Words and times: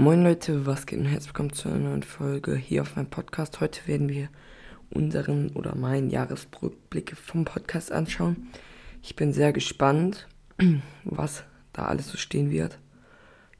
Moin 0.00 0.24
Leute, 0.24 0.64
was 0.64 0.86
geht 0.86 0.98
und 0.98 1.04
herzlich 1.04 1.28
willkommen 1.28 1.52
zu 1.52 1.68
einer 1.68 1.90
neuen 1.90 2.02
Folge 2.02 2.56
hier 2.56 2.80
auf 2.80 2.96
meinem 2.96 3.10
Podcast. 3.10 3.60
Heute 3.60 3.86
werden 3.86 4.08
wir 4.08 4.30
unseren 4.88 5.50
oder 5.50 5.74
meinen 5.74 6.08
Jahresrückblicke 6.08 7.16
vom 7.16 7.44
Podcast 7.44 7.92
anschauen. 7.92 8.48
Ich 9.02 9.14
bin 9.14 9.34
sehr 9.34 9.52
gespannt, 9.52 10.26
was 11.04 11.44
da 11.74 11.84
alles 11.84 12.08
so 12.08 12.16
stehen 12.16 12.50
wird. 12.50 12.78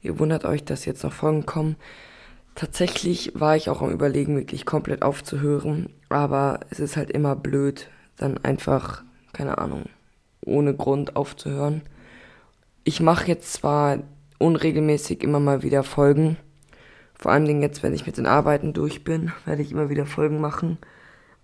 Ihr 0.01 0.17
wundert 0.17 0.43
euch, 0.43 0.63
dass 0.63 0.85
jetzt 0.85 1.03
noch 1.03 1.13
Folgen 1.13 1.45
kommen. 1.45 1.75
Tatsächlich 2.55 3.33
war 3.35 3.55
ich 3.55 3.69
auch 3.69 3.83
am 3.83 3.91
Überlegen, 3.91 4.35
wirklich 4.35 4.65
komplett 4.65 5.03
aufzuhören, 5.03 5.91
aber 6.09 6.61
es 6.71 6.79
ist 6.79 6.97
halt 6.97 7.11
immer 7.11 7.35
blöd, 7.35 7.87
dann 8.17 8.39
einfach, 8.39 9.03
keine 9.31 9.59
Ahnung, 9.59 9.83
ohne 10.43 10.73
Grund 10.73 11.15
aufzuhören. 11.15 11.83
Ich 12.83 12.99
mache 12.99 13.27
jetzt 13.27 13.53
zwar 13.53 13.99
unregelmäßig 14.41 15.23
immer 15.23 15.39
mal 15.39 15.63
wieder 15.63 15.83
Folgen. 15.83 16.37
Vor 17.13 17.31
allen 17.31 17.45
Dingen 17.45 17.61
jetzt, 17.61 17.83
wenn 17.83 17.93
ich 17.93 18.05
mit 18.07 18.17
den 18.17 18.25
Arbeiten 18.25 18.73
durch 18.73 19.03
bin, 19.03 19.31
werde 19.45 19.61
ich 19.61 19.71
immer 19.71 19.89
wieder 19.89 20.05
Folgen 20.05 20.41
machen. 20.41 20.79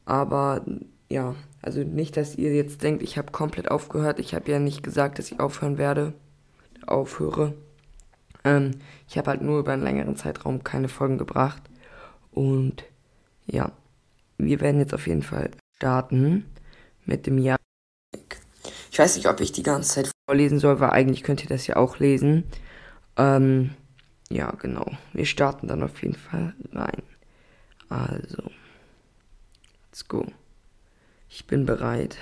Aber 0.06 0.66
ja, 1.10 1.36
also 1.62 1.84
nicht, 1.84 2.18
dass 2.18 2.36
ihr 2.36 2.54
jetzt 2.54 2.82
denkt, 2.84 3.04
ich 3.04 3.18
habe 3.18 3.32
komplett 3.32 3.70
aufgehört. 3.70 4.20
Ich 4.20 4.34
habe 4.34 4.52
ja 4.52 4.60
nicht 4.60 4.84
gesagt, 4.84 5.20
dass 5.20 5.32
ich 5.32 5.40
aufhören 5.40 5.78
werde. 5.78 6.14
Aufhöre. 6.86 7.54
Ähm, 8.44 8.72
ich 9.08 9.18
habe 9.18 9.30
halt 9.30 9.42
nur 9.42 9.60
über 9.60 9.74
einen 9.74 9.84
längeren 9.84 10.16
Zeitraum 10.16 10.64
keine 10.64 10.90
Folgen 10.90 11.18
gebracht. 11.18 11.62
Und 12.32 12.84
ja, 13.46 13.72
wir 14.38 14.62
werden 14.62 14.80
jetzt 14.80 14.94
auf 14.94 15.08
jeden 15.08 15.24
Fall 15.24 15.52
starten 15.76 16.46
mit 17.06 17.28
dem 17.28 17.38
Jahr. 17.38 17.58
Ich 18.92 19.00
weiß 19.00 19.16
nicht, 19.16 19.28
ob 19.28 19.40
ich 19.42 19.52
die 19.52 19.64
ganze 19.64 19.90
Zeit 19.90 20.12
vorlesen 20.28 20.60
soll, 20.60 20.80
weil 20.80 20.90
eigentlich 20.90 21.24
könnt 21.24 21.44
ihr 21.44 21.50
das 21.50 21.68
ja 21.68 21.76
auch 21.76 22.00
lesen. 22.00 22.44
Ähm, 23.18 23.72
ja, 24.30 24.52
genau. 24.52 24.86
Wir 25.14 25.26
starten 25.26 25.68
dann 25.68 25.84
auf 25.84 26.02
jeden 26.02 26.16
Fall 26.16 26.54
rein. 26.72 27.04
Also, 27.90 28.52
let's 29.90 30.08
go. 30.08 30.26
Ich 31.30 31.48
bin 31.48 31.66
bereit. 31.66 32.18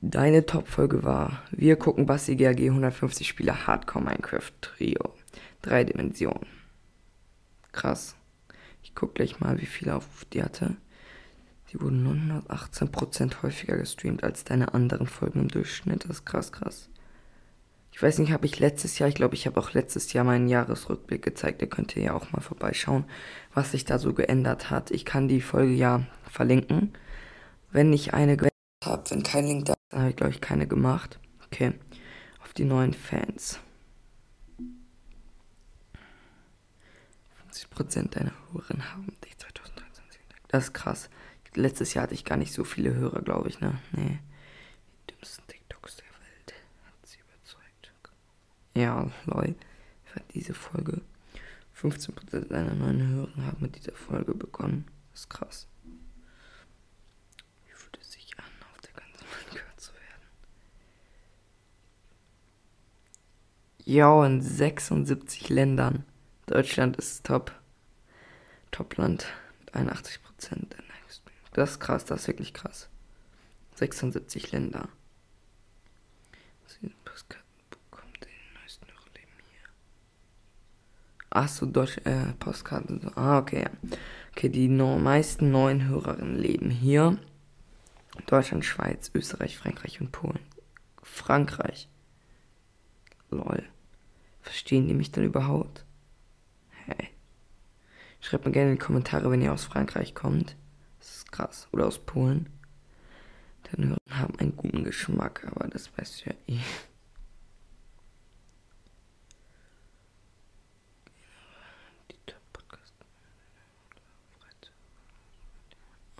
Deine 0.00 0.46
Top-Folge 0.46 1.02
war, 1.02 1.42
wir 1.50 1.76
gucken 1.76 2.06
Basti 2.06 2.36
GRG 2.36 2.68
150 2.68 3.26
Spieler 3.26 3.66
Hardcore 3.66 4.04
Minecraft 4.04 4.52
Trio. 4.60 5.14
Drei 5.60 5.82
Dimensionen. 5.84 6.46
Krass. 7.72 8.14
Ich 8.82 8.94
guck 8.94 9.16
gleich 9.16 9.40
mal, 9.40 9.60
wie 9.60 9.66
viele 9.66 9.96
auf 9.96 10.24
die 10.32 10.42
hatte. 10.42 10.76
Die 11.72 11.80
wurden 11.80 12.42
918% 12.48 13.42
häufiger 13.42 13.76
gestreamt 13.76 14.24
als 14.24 14.44
deine 14.44 14.72
anderen 14.74 15.06
Folgen 15.06 15.40
im 15.40 15.48
Durchschnitt. 15.48 16.04
Das 16.04 16.18
ist 16.18 16.24
krass, 16.24 16.52
krass. 16.52 16.88
Ich 17.92 18.02
weiß 18.02 18.18
nicht, 18.18 18.32
habe 18.32 18.46
ich 18.46 18.58
letztes 18.58 18.98
Jahr, 18.98 19.08
ich 19.08 19.14
glaube, 19.14 19.34
ich 19.34 19.46
habe 19.46 19.58
auch 19.58 19.72
letztes 19.72 20.12
Jahr 20.12 20.24
meinen 20.24 20.48
Jahresrückblick 20.48 21.22
gezeigt. 21.22 21.60
Ihr 21.62 21.68
könnt 21.68 21.94
ja 21.94 22.14
auch 22.14 22.30
mal 22.32 22.40
vorbeischauen, 22.40 23.04
was 23.54 23.72
sich 23.72 23.84
da 23.84 23.98
so 23.98 24.14
geändert 24.14 24.70
hat. 24.70 24.90
Ich 24.92 25.04
kann 25.04 25.28
die 25.28 25.40
Folge 25.40 25.72
ja 25.72 26.06
verlinken. 26.30 26.92
Wenn 27.70 27.92
ich 27.92 28.14
eine 28.14 28.36
geändert 28.36 28.52
habe, 28.84 29.10
wenn 29.10 29.22
kein 29.22 29.46
Link 29.46 29.64
da 29.66 29.72
ist, 29.72 29.80
dann 29.90 30.00
habe 30.00 30.10
ich, 30.10 30.16
glaube 30.16 30.32
ich, 30.32 30.40
keine 30.40 30.66
gemacht. 30.66 31.18
Okay, 31.46 31.72
auf 32.42 32.54
die 32.54 32.64
neuen 32.64 32.94
Fans. 32.94 33.58
50% 37.50 38.10
deiner 38.10 38.32
Hörerinnen 38.52 38.92
haben 38.92 39.06
dich 39.24 39.36
2013 39.38 40.04
entdeckt. 40.04 40.44
Das 40.48 40.64
ist 40.64 40.72
krass. 40.72 41.10
Letztes 41.54 41.94
Jahr 41.94 42.04
hatte 42.04 42.14
ich 42.14 42.24
gar 42.24 42.36
nicht 42.36 42.52
so 42.52 42.64
viele 42.64 42.94
Hörer, 42.94 43.22
glaube 43.22 43.48
ich, 43.48 43.60
ne? 43.60 43.80
Nee. 43.92 44.18
Die 45.08 45.14
dümmsten 45.14 45.46
TikToks 45.46 45.96
der 45.96 46.04
Welt. 46.06 46.54
Hat 46.86 47.06
sie 47.06 47.18
überzeugt. 47.18 47.92
Ja, 48.74 49.10
lol. 49.26 49.54
Für 50.04 50.20
diese 50.34 50.54
Folge. 50.54 51.00
15% 51.76 52.48
deiner 52.48 52.74
neuen 52.74 53.06
Hörer 53.08 53.46
haben 53.46 53.58
mit 53.60 53.76
dieser 53.76 53.92
Folge 53.92 54.34
begonnen. 54.34 54.86
Das 55.12 55.20
ist 55.20 55.30
krass. 55.30 55.66
Wie 55.84 57.72
fühlt 57.72 57.98
es 58.00 58.12
sich 58.12 58.36
an, 58.38 58.44
auf 58.72 58.80
der 58.80 58.92
ganzen 58.92 59.20
Welt 59.20 59.52
gehört 59.52 59.80
zu 59.80 59.92
werden? 59.92 60.22
Ja, 63.84 64.26
in 64.26 64.42
76 64.42 65.48
Ländern. 65.48 66.04
Deutschland 66.46 66.96
ist 66.96 67.24
top. 67.24 67.52
Topland 68.70 69.26
mit 69.60 69.74
81 69.74 70.22
Prozent. 70.22 70.76
Das 71.52 71.72
ist 71.72 71.80
krass, 71.80 72.04
das 72.04 72.22
ist 72.22 72.28
wirklich 72.28 72.54
krass. 72.54 72.88
76 73.76 74.52
Länder. 74.52 74.88
Ach 81.30 81.48
so, 81.48 81.66
Deutsch, 81.66 81.98
äh, 82.04 82.32
Postkarten. 82.38 83.12
Ah, 83.14 83.38
okay, 83.38 83.62
ja. 83.62 83.70
Okay, 84.32 84.48
die 84.48 84.68
no 84.68 84.98
meisten 84.98 85.50
neuen 85.50 85.86
Hörerinnen 85.86 86.36
leben 86.36 86.70
hier. 86.70 87.18
Deutschland, 88.26 88.64
Schweiz, 88.64 89.10
Österreich, 89.14 89.58
Frankreich 89.58 90.00
und 90.00 90.10
Polen. 90.10 90.40
Frankreich. 91.02 91.88
Lol. 93.30 93.62
Verstehen 94.40 94.88
die 94.88 94.94
mich 94.94 95.12
dann 95.12 95.24
überhaupt? 95.24 95.84
Hey. 96.86 97.10
Schreibt 98.20 98.46
mir 98.46 98.52
gerne 98.52 98.70
in 98.70 98.76
die 98.76 98.84
Kommentare, 98.84 99.30
wenn 99.30 99.42
ihr 99.42 99.52
aus 99.52 99.64
Frankreich 99.64 100.14
kommt. 100.14 100.56
Das 101.08 101.16
ist 101.16 101.32
krass. 101.32 101.68
Oder 101.72 101.86
aus 101.86 101.98
Polen. 101.98 102.50
Deine 103.62 103.88
Hörer 103.88 104.18
haben 104.18 104.38
einen 104.38 104.56
guten 104.56 104.84
Geschmack, 104.84 105.46
aber 105.46 105.66
das 105.68 105.90
weißt 105.96 106.26
du 106.26 106.30
ja 106.30 106.36
eh. 106.46 106.60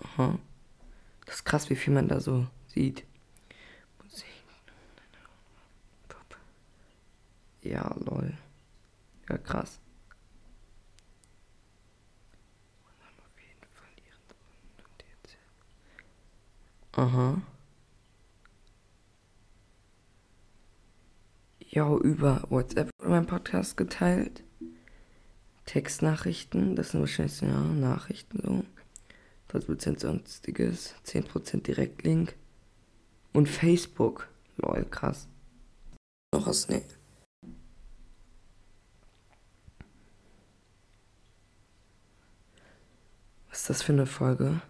Aha. 0.01 0.39
Das 1.25 1.35
ist 1.35 1.45
krass, 1.45 1.69
wie 1.69 1.75
viel 1.75 1.93
man 1.93 2.07
da 2.07 2.19
so 2.19 2.47
sieht. 2.67 3.05
Ja, 7.61 7.95
lol. 7.99 8.35
Ja, 9.29 9.37
krass. 9.37 9.79
Aha. 16.93 17.41
Ja, 21.59 21.95
über 21.95 22.43
WhatsApp 22.49 22.89
wurde 22.97 23.09
mein 23.11 23.27
Podcast 23.27 23.77
geteilt. 23.77 24.43
Textnachrichten, 25.65 26.75
das 26.75 26.89
sind 26.89 27.01
wahrscheinlich 27.01 27.41
ja, 27.41 27.61
Nachrichten 27.61 28.41
so. 28.41 28.65
30% 29.55 29.99
sonstiges, 29.99 30.95
10% 31.05 31.61
Direktlink. 31.61 32.35
Und 33.33 33.47
Facebook. 33.47 34.27
Lol, 34.57 34.85
krass. 34.85 35.27
Noch 36.33 36.47
was, 36.47 36.69
ne. 36.69 36.81
Was 43.49 43.61
ist 43.61 43.69
das 43.69 43.83
für 43.83 43.93
eine 43.93 44.07
Folge? 44.07 44.61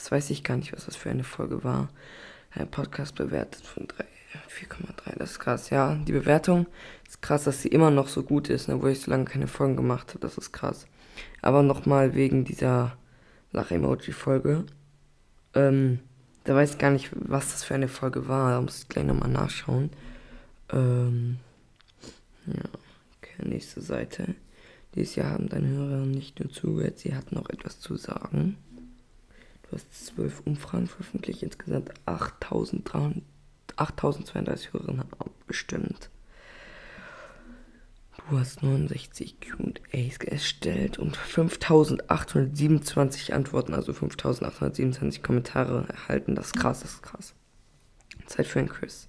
Das 0.00 0.10
weiß 0.10 0.30
ich 0.30 0.44
gar 0.44 0.56
nicht, 0.56 0.72
was 0.72 0.86
das 0.86 0.96
für 0.96 1.10
eine 1.10 1.24
Folge 1.24 1.62
war. 1.62 1.90
Ein 2.52 2.70
Podcast 2.70 3.16
bewertet 3.16 3.66
von 3.66 3.86
4,3. 3.86 5.18
Das 5.18 5.32
ist 5.32 5.40
krass. 5.40 5.68
Ja, 5.68 5.94
die 5.94 6.12
Bewertung 6.12 6.66
ist 7.06 7.20
krass, 7.20 7.44
dass 7.44 7.60
sie 7.60 7.68
immer 7.68 7.90
noch 7.90 8.08
so 8.08 8.22
gut 8.22 8.48
ist, 8.48 8.68
ne, 8.68 8.80
wo 8.80 8.86
ich 8.86 9.00
so 9.00 9.10
lange 9.10 9.26
keine 9.26 9.46
Folgen 9.46 9.76
gemacht 9.76 10.08
habe. 10.08 10.20
Das 10.20 10.38
ist 10.38 10.52
krass. 10.52 10.86
Aber 11.42 11.62
nochmal 11.62 12.14
wegen 12.14 12.46
dieser 12.46 12.96
Lach-Emoji-Folge. 13.52 14.64
Ähm, 15.52 16.00
da 16.44 16.54
weiß 16.54 16.72
ich 16.72 16.78
gar 16.78 16.92
nicht, 16.92 17.10
was 17.12 17.52
das 17.52 17.64
für 17.64 17.74
eine 17.74 17.88
Folge 17.88 18.26
war. 18.26 18.52
Da 18.52 18.60
muss 18.62 18.78
ich 18.78 18.88
gleich 18.88 19.04
nochmal 19.04 19.28
nachschauen. 19.28 19.90
Ähm, 20.72 21.36
ja, 22.46 22.70
okay, 23.18 23.46
nächste 23.46 23.82
Seite. 23.82 24.34
Dieses 24.94 25.14
Jahr 25.14 25.32
haben 25.32 25.50
deine 25.50 25.68
Hörer 25.68 26.06
nicht 26.06 26.40
nur 26.40 26.50
zugehört, 26.50 27.00
sie 27.00 27.14
hatten 27.14 27.36
auch 27.36 27.50
etwas 27.50 27.80
zu 27.80 27.96
sagen. 27.96 28.56
Du 29.70 29.76
hast 29.76 30.06
zwölf 30.06 30.42
Umfragen 30.44 30.88
veröffentlicht, 30.88 31.44
insgesamt 31.44 31.92
8032 32.04 34.72
Hörerinnen 34.72 34.98
haben 34.98 35.20
abgestimmt. 35.20 36.10
Du 38.28 38.38
hast 38.38 38.62
69 38.64 39.36
QAs 39.40 40.16
erstellt 40.26 40.98
und 40.98 41.16
5827 41.16 43.32
Antworten, 43.32 43.72
also 43.74 43.92
5827 43.92 45.22
Kommentare 45.22 45.86
erhalten. 45.88 46.34
Das 46.34 46.46
ist 46.46 46.56
krass, 46.56 46.80
das 46.80 46.94
ist 46.94 47.02
krass. 47.02 47.34
Zeit 48.26 48.48
für 48.48 48.58
ein 48.58 48.68
Chris. 48.68 49.06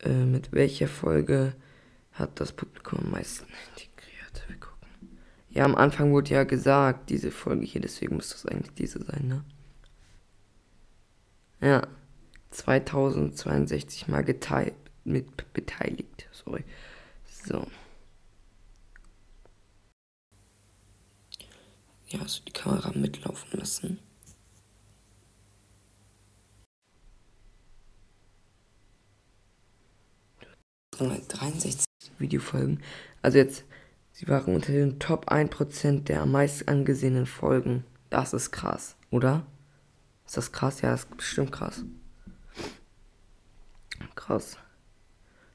Äh, 0.00 0.26
mit 0.26 0.52
welcher 0.52 0.88
Folge 0.88 1.54
hat 2.12 2.38
das 2.38 2.52
Publikum 2.52 2.98
am 3.00 3.12
meisten 3.12 3.46
integriert? 3.70 3.91
Ja, 5.52 5.64
am 5.64 5.74
Anfang 5.74 6.12
wurde 6.12 6.30
ja 6.30 6.44
gesagt, 6.44 7.10
diese 7.10 7.30
Folge 7.30 7.66
hier, 7.66 7.80
deswegen 7.82 8.16
muss 8.16 8.30
das 8.30 8.46
eigentlich 8.46 8.74
diese 8.74 9.04
sein, 9.04 9.28
ne? 9.28 9.44
Ja. 11.60 11.86
2062 12.50 14.08
mal 14.08 14.24
geteilt. 14.24 14.74
mit 15.04 15.52
beteiligt. 15.52 16.28
Sorry. 16.32 16.64
So. 17.46 17.66
Ja, 22.08 22.20
also 22.20 22.42
die 22.46 22.52
Kamera 22.52 22.92
mitlaufen 22.94 23.58
lassen. 23.58 23.98
63 30.98 31.84
Videofolgen. 32.18 32.82
Also 33.22 33.38
jetzt, 33.38 33.64
sie 34.12 34.28
waren 34.28 34.54
unter 34.54 34.72
den 34.72 34.98
Top 34.98 35.30
1% 35.30 36.04
der 36.04 36.22
am 36.22 36.32
meisten 36.32 36.68
angesehenen 36.68 37.26
Folgen. 37.26 37.84
Das 38.10 38.32
ist 38.32 38.50
krass, 38.50 38.96
oder? 39.10 39.46
Ist 40.26 40.36
das 40.36 40.52
krass? 40.52 40.80
Ja, 40.80 40.90
das 40.90 41.00
ist 41.00 41.16
bestimmt 41.16 41.52
krass. 41.52 41.84
Krass. 44.14 44.56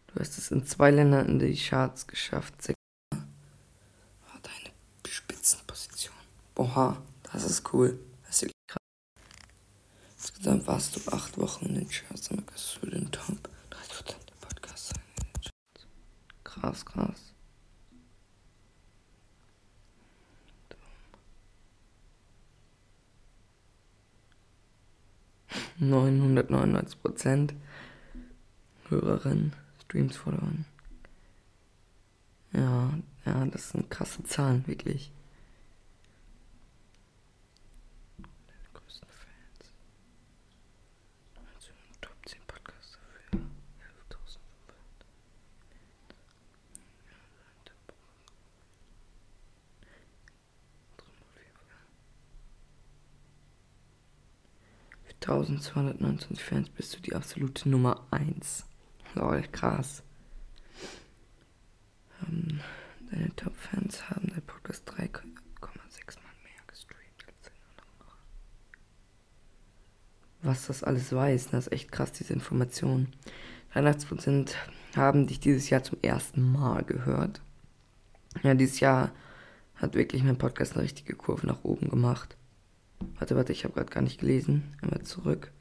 Du 0.07 0.19
hast 0.19 0.38
es 0.38 0.51
in 0.51 0.65
zwei 0.65 0.92
Ländern 0.92 1.27
in 1.27 1.39
die 1.39 1.56
Charts 1.56 2.07
geschafft. 2.07 2.54
War 3.12 4.39
deine 4.42 4.74
Spitzenposition. 5.07 6.15
Oha, 6.56 7.01
das 7.31 7.45
ist 7.45 7.74
cool. 7.74 8.00
Das 8.25 8.38
ist 8.38 8.42
wirklich 8.44 8.68
krass. 8.68 8.77
Insgesamt 10.18 10.68
warst 10.68 10.95
du 10.95 11.12
acht 11.12 11.38
Wochen 11.38 11.68
in 11.68 11.75
den 11.75 11.89
Charts 11.89 12.30
und 12.30 12.45
gehörst 12.45 12.80
zu 12.80 12.86
den 12.88 13.12
Top 13.12 13.50
krass, 16.62 16.86
krass. 16.86 17.26
Neunhundertneunundneunzig 25.79 27.01
Prozent 27.01 27.53
Hörerinnen, 28.89 29.53
Streams 29.83 30.15
verloren. 30.18 30.65
Ja, 32.53 32.94
ja, 33.25 33.45
das 33.45 33.69
sind 33.69 33.89
krasse 33.89 34.24
Zahlen, 34.24 34.65
wirklich. 34.65 35.12
Mit 55.07 55.16
1229 55.27 56.41
Fans 56.41 56.69
bist 56.69 56.95
du 56.95 57.01
die 57.01 57.13
absolute 57.13 57.68
Nummer 57.68 58.01
1. 58.12 58.65
Lol, 59.13 59.41
krass. 59.51 60.01
Ähm, 62.25 62.62
deine 63.12 63.35
Top-Fans 63.35 64.09
haben 64.09 64.29
dein 64.29 64.41
Podcast 64.44 64.89
3,6 64.89 64.95
Mal 65.01 66.31
mehr 66.44 66.63
gestreamt 66.65 67.25
als 67.27 67.41
deine 67.44 67.59
anderen. 67.77 68.19
Was 70.44 70.68
das 70.68 70.83
alles 70.83 71.12
weiß, 71.12 71.50
das 71.50 71.68
ist 71.68 71.73
echt 71.73 71.91
krass, 71.91 72.13
diese 72.13 72.31
Information. 72.31 73.09
83% 73.73 74.53
haben 74.95 75.27
dich 75.27 75.41
dieses 75.41 75.69
Jahr 75.69 75.83
zum 75.83 75.97
ersten 76.01 76.53
Mal 76.53 76.85
gehört. 76.85 77.41
Ja, 78.44 78.53
dieses 78.53 78.80
Jahr 78.80 79.12
hat 79.75 79.94
wirklich 79.94 80.23
mein 80.23 80.38
Podcast 80.38 80.75
eine 80.75 80.83
richtige 80.83 81.15
Kurve 81.15 81.47
nach 81.47 81.65
oben 81.65 81.89
gemacht. 81.89 82.38
Warte, 82.99 83.35
warte, 83.35 83.51
ich 83.51 83.63
habe 83.63 83.73
gerade 83.73 83.91
gar 83.91 84.01
nicht 84.01 84.19
gelesen. 84.19 84.75
Einmal 84.81 85.01
zurück. 85.03 85.51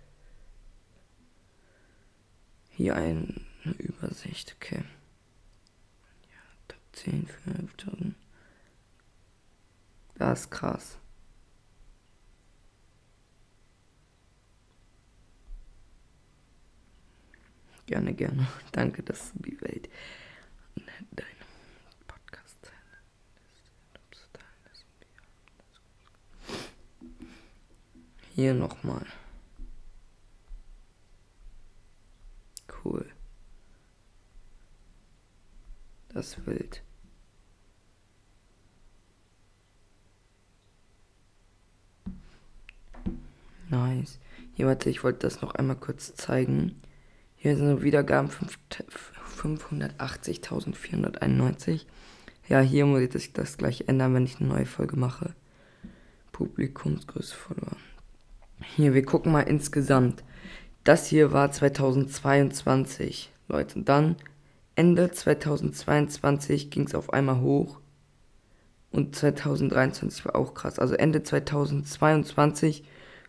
Hier 2.71 2.95
eine 2.97 3.35
Übersicht, 3.79 4.55
okay. 4.57 4.85
Ja, 6.31 6.43
Top 6.69 6.81
10 6.93 7.27
für 7.27 7.51
5000. 7.53 8.15
Das 10.17 10.41
ist 10.41 10.51
krass. 10.51 10.99
Gerne, 17.87 18.15
gerne. 18.15 18.47
Danke, 18.73 19.03
dass 19.03 19.33
du 19.33 19.43
die 19.43 19.61
Welt 19.61 19.89
dein 21.13 21.27
Hier 28.37 28.53
nochmal. 28.53 29.07
Cool. 32.85 33.07
Das 36.11 36.37
wild. 36.45 36.83
Nice. 43.71 44.19
Hier, 44.53 44.67
warte, 44.67 44.91
ich 44.91 45.03
wollte 45.03 45.21
das 45.21 45.41
noch 45.41 45.55
einmal 45.55 45.77
kurz 45.77 46.15
zeigen. 46.15 46.83
Hier 47.37 47.57
sind 47.57 47.81
Wiedergaben 47.81 48.31
580.491. 49.39 51.87
Ja, 52.51 52.61
hier 52.61 52.85
muss 52.85 53.01
ich 53.01 53.33
das 53.33 53.57
gleich 53.57 53.89
ändern, 53.89 54.13
wenn 54.13 54.27
ich 54.27 54.41
eine 54.41 54.51
neue 54.51 54.67
Folge 54.67 54.99
mache. 54.99 55.35
Publikumsgröße 56.33 57.35
verloren. 57.35 57.96
Hier, 58.61 58.95
wir 58.95 59.05
gucken 59.05 59.33
mal 59.33 59.43
insgesamt. 59.43 60.25
Das 60.85 61.07
hier 61.07 61.33
war 61.33 61.51
2022, 61.51 63.33
Leute. 63.49 63.83
Dann 63.83 64.17
Ende 64.75 65.11
2022 65.11 66.71
ging 66.71 66.87
es 66.87 66.95
auf 66.95 67.13
einmal 67.13 67.41
hoch. 67.41 67.81
Und 68.91 69.15
2023 69.15 70.25
war 70.25 70.37
auch 70.37 70.55
krass. 70.55 70.79
Also 70.79 70.95
Ende 70.95 71.23
2022, 71.23 72.85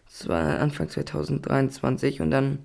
das 0.06 0.28
war 0.28 0.60
Anfang 0.60 0.88
2023 0.88 2.22
und 2.22 2.32
dann 2.32 2.60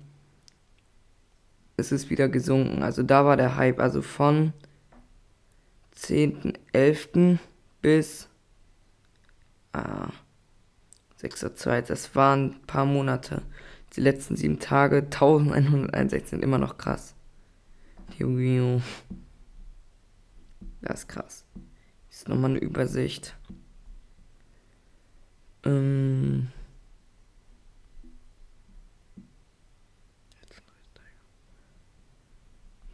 ist 1.75 1.91
es 1.91 2.09
wieder 2.09 2.29
gesunken. 2.29 2.83
Also 2.83 3.03
da 3.03 3.25
war 3.25 3.35
der 3.35 3.55
Hype. 3.57 3.79
Also 3.79 4.01
von 4.01 4.53
10.11. 5.97 7.39
bis 7.81 8.29
ah, 9.73 10.09
6.2. 11.23 11.81
Das 11.81 12.15
waren 12.15 12.51
ein 12.51 12.61
paar 12.67 12.85
Monate. 12.85 13.41
Die 13.95 14.01
letzten 14.01 14.35
sieben 14.35 14.59
Tage, 14.59 14.97
1161 14.97 16.29
sind 16.29 16.43
immer 16.43 16.57
noch 16.57 16.77
krass. 16.77 17.15
Das 20.81 21.01
ist 21.01 21.07
krass. 21.07 21.45
Das 22.09 22.17
ist 22.17 22.29
nochmal 22.29 22.51
eine 22.51 22.59
Übersicht. 22.59 23.35
Ähm. 25.63 26.49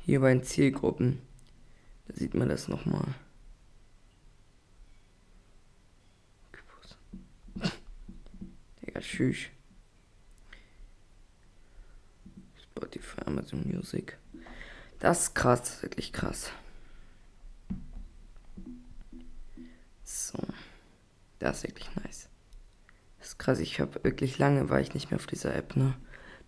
Hier 0.01 0.21
bei 0.21 0.33
den 0.33 0.43
Zielgruppen. 0.43 1.21
Da 2.07 2.15
sieht 2.15 2.33
man 2.33 2.49
das 2.49 2.67
nochmal. 2.67 3.15
Tschüss. 9.09 9.37
Spotify, 12.61 13.21
Amazon 13.25 13.63
Music. 13.65 14.17
Das 14.99 15.23
ist 15.23 15.35
krass, 15.35 15.81
wirklich 15.81 16.13
krass. 16.13 16.51
So. 20.03 20.39
Das 21.39 21.57
ist 21.57 21.63
wirklich 21.63 21.89
nice. 21.95 22.29
Das 23.17 23.29
ist 23.29 23.39
krass, 23.39 23.59
ich 23.59 23.79
habe 23.79 24.03
wirklich 24.03 24.37
lange 24.37 24.69
war 24.69 24.79
ich 24.79 24.93
nicht 24.93 25.11
mehr 25.11 25.19
auf 25.19 25.27
dieser 25.27 25.55
App, 25.55 25.75
ne? 25.75 25.95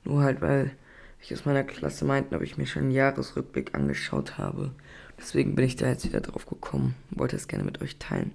Nur 0.03 0.23
halt, 0.23 0.41
weil 0.41 0.75
ich 1.21 1.33
aus 1.33 1.45
meiner 1.45 1.63
Klasse 1.63 2.05
meinten, 2.05 2.35
ob 2.35 2.41
ich 2.41 2.57
mir 2.57 2.65
schon 2.65 2.83
einen 2.83 2.91
Jahresrückblick 2.91 3.75
angeschaut 3.75 4.37
habe. 4.37 4.73
Deswegen 5.17 5.55
bin 5.55 5.65
ich 5.65 5.75
da 5.75 5.87
jetzt 5.87 6.05
wieder 6.05 6.21
drauf 6.21 6.45
gekommen. 6.47 6.95
Wollte 7.11 7.35
es 7.35 7.47
gerne 7.47 7.63
mit 7.63 7.81
euch 7.81 7.97
teilen. 7.99 8.33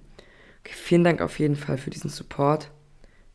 Okay, 0.61 0.73
vielen 0.73 1.03
Dank 1.03 1.21
auf 1.21 1.39
jeden 1.39 1.55
Fall 1.55 1.77
für 1.77 1.89
diesen 1.89 2.09
Support 2.09 2.71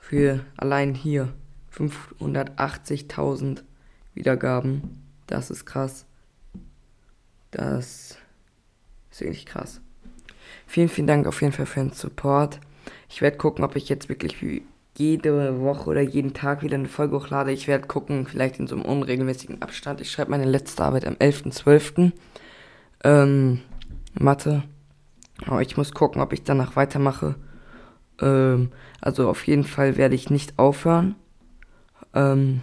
für 0.03 0.41
allein 0.57 0.95
hier 0.95 1.33
580.000 1.75 3.63
Wiedergaben. 4.15 5.01
Das 5.29 5.51
ist 5.51 5.65
krass. 5.65 6.05
Das 7.53 8.19
ist 9.11 9.21
wirklich 9.21 9.47
krass. 9.47 9.81
Vielen, 10.67 10.89
vielen 10.89 11.07
Dank 11.07 11.27
auf 11.27 11.41
jeden 11.41 11.55
Fall 11.55 11.67
für 11.67 11.81
den 11.81 11.93
Support. 11.93 12.59
Ich 13.09 13.23
werde 13.23 13.37
gucken, 13.37 13.65
ob 13.65 13.77
ich 13.77 13.89
jetzt 13.89 14.09
wirklich 14.09 14.37
jede 14.99 15.61
Woche 15.61 15.89
oder 15.89 16.03
jeden 16.03 16.35
Tag 16.35 16.63
wieder 16.63 16.75
eine 16.75 16.89
Folge 16.89 17.17
hochlade. 17.17 17.53
Ich 17.53 17.69
werde 17.69 17.87
gucken, 17.87 18.27
vielleicht 18.27 18.59
in 18.59 18.67
so 18.67 18.75
einem 18.75 18.85
unregelmäßigen 18.85 19.63
Abstand. 19.63 20.01
Ich 20.01 20.11
schreibe 20.11 20.33
meine 20.33 20.45
letzte 20.45 20.85
Arbeit 20.85 21.07
am 21.07 21.15
11.12. 21.15 22.11
Ähm, 23.05 23.61
Mathe. 24.15 24.65
Aber 25.47 25.63
ich 25.63 25.77
muss 25.77 25.93
gucken, 25.93 26.21
ob 26.21 26.33
ich 26.33 26.43
danach 26.43 26.75
weitermache. 26.75 27.37
Ähm, 28.23 28.71
also 29.01 29.29
auf 29.29 29.47
jeden 29.47 29.65
Fall 29.65 29.97
werde 29.97 30.15
ich 30.15 30.31
nicht 30.31 30.59
aufhören. 30.59 31.17
Ähm, 32.15 32.63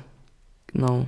genau. 0.67 1.07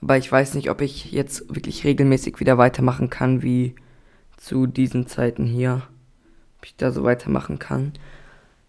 Aber 0.00 0.16
ich 0.16 0.30
weiß 0.30 0.54
nicht, 0.54 0.70
ob 0.70 0.80
ich 0.80 1.12
jetzt 1.12 1.54
wirklich 1.54 1.84
regelmäßig 1.84 2.40
wieder 2.40 2.58
weitermachen 2.58 3.10
kann, 3.10 3.42
wie 3.42 3.74
zu 4.36 4.66
diesen 4.66 5.06
Zeiten 5.06 5.44
hier. 5.44 5.82
Ob 6.58 6.66
ich 6.66 6.76
da 6.76 6.90
so 6.92 7.04
weitermachen 7.04 7.58
kann. 7.58 7.92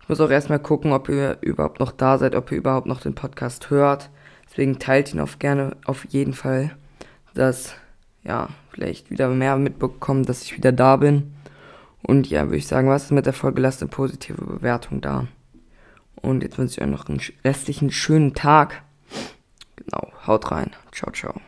Ich 0.02 0.10
muss 0.10 0.20
auch 0.20 0.30
erstmal 0.30 0.60
gucken, 0.60 0.92
ob 0.92 1.08
ihr 1.10 1.38
überhaupt 1.42 1.80
noch 1.80 1.92
da 1.92 2.18
seid, 2.18 2.36
ob 2.36 2.52
ihr 2.52 2.58
überhaupt 2.58 2.88
noch 2.88 3.00
den 3.00 3.16
Podcast 3.16 3.70
hört. 3.70 4.10
Deswegen 4.50 4.78
teilt 4.78 5.14
ihn 5.14 5.20
auf 5.20 5.40
gerne 5.40 5.78
auf 5.86 6.06
jeden 6.10 6.34
Fall, 6.34 6.76
dass 7.34 7.76
ja, 8.24 8.50
vielleicht 8.72 9.12
wieder 9.12 9.30
mehr 9.30 9.58
mitbekommen, 9.58 10.26
dass 10.26 10.44
ich 10.44 10.56
wieder 10.58 10.72
da 10.72 10.98
bin. 10.98 11.34
Und 12.06 12.30
ja, 12.30 12.46
würde 12.46 12.58
ich 12.58 12.68
sagen, 12.68 12.90
was 12.90 13.06
ist 13.06 13.12
mit 13.12 13.26
der 13.26 13.34
Folge? 13.34 13.62
Lasst 13.62 13.82
eine 13.82 13.90
positive 13.90 14.44
Bewertung 14.44 15.02
da. 15.02 15.28
Und 16.16 16.44
jetzt 16.44 16.58
wünsche 16.58 16.80
ich 16.80 16.82
euch 16.82 16.92
noch 16.92 17.08
einen 17.08 17.22
restlichen 17.44 17.92
schönen 17.92 18.34
Tag. 18.34 18.84
Genau, 19.76 20.12
haut 20.28 20.52
rein. 20.52 20.72
Ciao, 20.92 21.12
ciao. 21.12 21.42